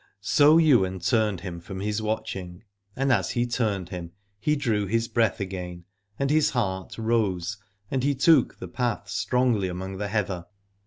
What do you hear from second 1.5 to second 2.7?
from his watching: